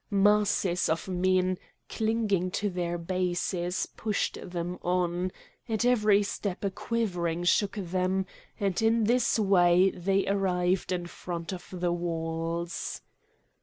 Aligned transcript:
Masses 0.09 0.89
of 0.89 1.07
men 1.07 1.59
clinging 1.87 2.49
to 2.49 2.71
their 2.71 2.97
bases 2.97 3.87
pushed 3.95 4.35
them 4.43 4.79
on; 4.81 5.31
at 5.69 5.85
every 5.85 6.23
step 6.23 6.63
a 6.65 6.71
quivering 6.71 7.43
shook 7.43 7.75
them, 7.75 8.25
and 8.59 8.81
in 8.81 9.03
this 9.03 9.37
way 9.37 9.91
they 9.91 10.25
arrived 10.27 10.91
in 10.91 11.05
front 11.05 11.53
of 11.53 11.67
the 11.71 11.91
walls. 11.93 13.01